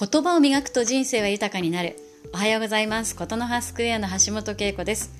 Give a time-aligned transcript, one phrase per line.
[0.00, 1.96] 言葉を磨くと人生は豊かになる。
[2.32, 3.16] おはようございます。
[3.16, 5.10] ことの葉スクエアの橋本恵子です。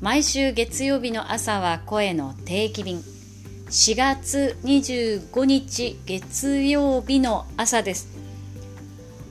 [0.00, 2.98] 毎週月曜日の朝は声の定期便。
[2.98, 8.16] 4月25日月曜日の朝です。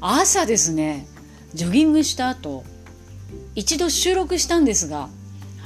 [0.02, 1.08] 朝ですね、
[1.54, 2.66] ジョギングした後、
[3.56, 5.08] 一度収録したんですが、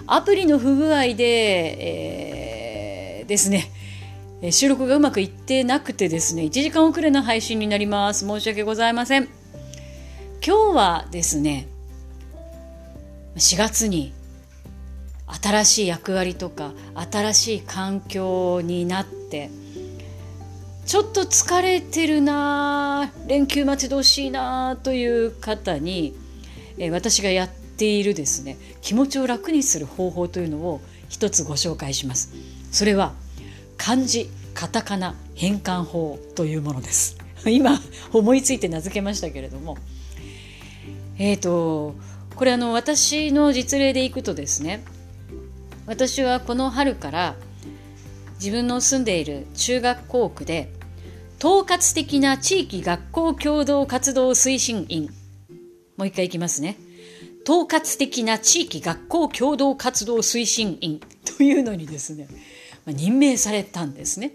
[0.06, 1.24] アプリの不具合で、
[3.20, 3.72] えー、ですね、
[4.52, 8.26] 収録がうまくいってなくてですね、1時間遅れの配信になります。
[8.28, 9.41] 申し訳ございません。
[10.44, 11.68] 今日はですね、
[13.36, 14.12] 4月に
[15.28, 16.72] 新しい役割とか
[17.12, 19.52] 新しい環境になって
[20.88, 26.16] ちょっと疲れてるな連休待ち遠しいなという方に、
[26.80, 32.34] え私がやっているですね気持ちを楽にする方法というのを一つご紹介します。
[32.72, 33.14] それは
[33.78, 37.80] 漢字カタカナ変換法というものです 今
[38.12, 39.78] 思いついて名付けましたけれども
[41.22, 41.94] えっ、ー、と
[42.36, 44.84] これあの私の実例でいくとですね
[45.86, 47.36] 私はこの春から
[48.40, 50.74] 自分の住んでいる中学校区で
[51.38, 55.12] 統括的な地域学校共同活動推進員
[55.96, 56.78] もう一回いきますね
[57.48, 61.02] 統括的な地域学校共同活動推進員
[61.38, 62.28] というのにですね
[62.84, 64.32] まあ、任命されたんですね。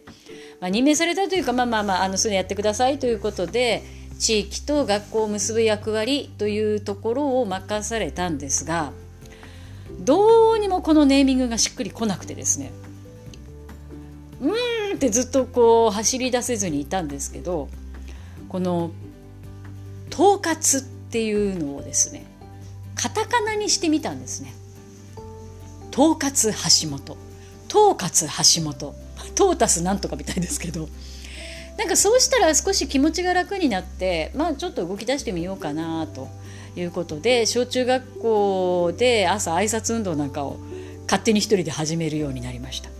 [0.60, 3.82] まあ、任命されたというかまあまあまああのそれやってくださいということで
[4.19, 8.92] 地域と学校を結ぶ役割というところを任されたんですが
[10.00, 12.72] どうにもこのネーミングがしっくりこなくてですね
[14.41, 17.69] うーんってずっとこう走り出せずにいたんですけど
[18.48, 18.91] この
[20.12, 22.25] 統括っていうのをですね
[22.97, 24.53] カタカナにしてみたんですね。
[25.92, 26.50] 統括
[26.83, 27.17] 橋本。
[27.69, 28.94] 統括橋本。
[29.34, 30.89] トータスなんとかみたいですけど。
[31.78, 36.28] なんかそうしたら少し気持ちが楽になってまあちょっと動き出してみようかなと
[36.75, 40.59] いうことで小中学校で朝挨拶運動なんかを
[41.03, 42.91] 勝手に一人で始めるようになりました。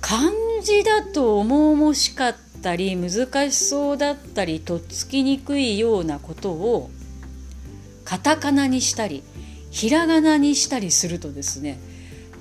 [0.00, 6.90] 漢字だと重々しかったり難しそうだったりとっつきにくいようなことを
[8.04, 9.22] カタカナにしたり
[9.70, 11.78] ひらがなにしたりするとですね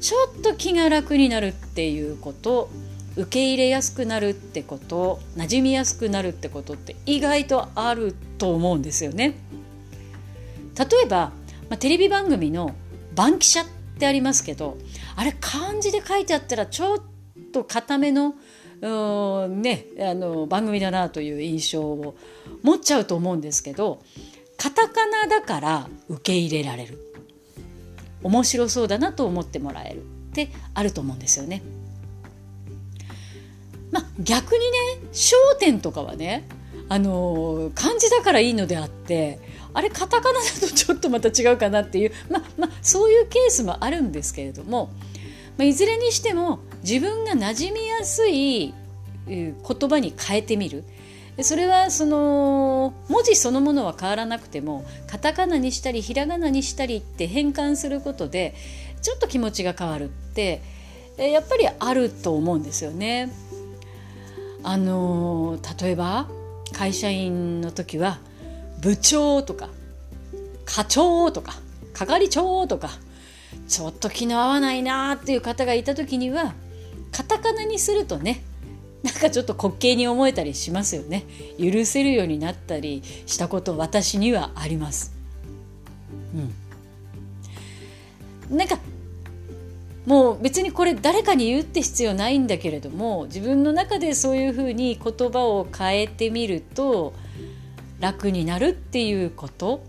[0.01, 2.69] ちょっと気が楽になるっていうこと
[3.15, 9.35] 受け入れやすくなるってこと馴染みやすくなるってことって意外とあると思うんですよね。
[10.77, 11.31] 例えば、
[11.69, 12.73] まあ、テレビ番組の
[13.15, 13.67] 「バンキシャ」っ
[13.99, 14.77] てありますけど
[15.17, 17.01] あれ漢字で書いてあったらちょっ
[17.51, 18.35] と固めの
[18.81, 22.15] ね、あの番組だなという印象を
[22.63, 24.01] 持っちゃうと思うんですけど
[24.55, 26.97] カタカナだから受け入れられる
[28.23, 31.61] 面白そうだなと思ってもらえるってあると思うんですよね。
[34.19, 36.47] 逆にね『焦点』とかはね
[36.89, 39.39] あの漢字だからいいのであって
[39.73, 44.91] あれカタカナだとちょっとまた違うかなっていう、まあまあ、そういうケースもあるんですけれども、
[45.57, 48.73] まあ、いずれにしても自分が馴染みやすい
[49.27, 50.83] 言葉に変えてみる
[51.41, 58.55] それはその文字そのものは変わらなくてもカタカナにしたりひらがなにしたりって変換することで
[59.01, 60.61] ちょっと気持ちが変わるって
[61.17, 63.29] やっぱりあると思うんですよね。
[64.69, 66.27] あの例えば
[66.73, 68.19] 会社員の時は
[68.83, 69.67] 部長とか
[70.63, 71.53] 課長とか
[71.91, 72.91] 係長とか
[73.67, 76.53] ちょっと気の合わないなっていう方がいた時には
[77.11, 78.43] カタカナにするとね
[79.01, 81.23] なんかちょっと滑稽に思えたりしますよね。
[81.57, 85.15] 許せるようになったりしたこと私にはあります。
[88.49, 88.57] うん。
[88.57, 88.77] なんか
[90.09, 97.13] もう別にこれ誰かに言うって必要ないんだけれども自分の中でそういうふうに言葉を変えてみると
[97.99, 99.83] 楽になるっていうこと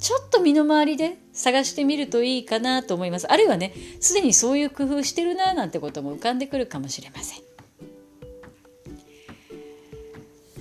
[0.00, 7.44] ちょっと身の回りで探してみるといいかなと思いますあるいはねすでにそういう工夫してるななんてことも浮かんでくるかもしれません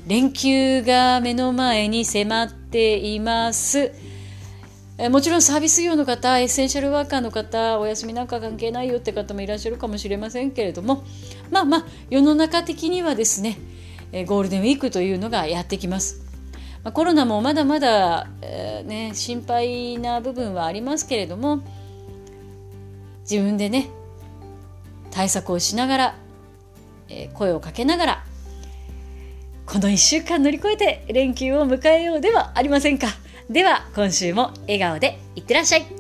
[0.05, 3.91] 連休が目の前に迫っています。
[5.01, 11.05] えもちろんサービス業の方、エッセンシャルワーカーの方、お休みなんか関係ないよって方もいらっしゃるかもしれませんけれども、
[11.49, 13.57] まあまあ、世の中的にはですね、
[14.11, 16.21] えゴールデンウィークというのがやってきます。
[16.83, 21.61] まあ、コロナもまだまだ、えー、ね、心配な部分はありますけれども、
[23.21, 23.87] 自分でね、
[25.11, 26.15] 対策をしながら、
[27.07, 28.23] えー、声をかけながら、
[29.65, 33.07] この1週間乗り越えて連休を迎えようではありませんか。
[33.49, 35.98] では今週も笑顔でいってらっしゃい。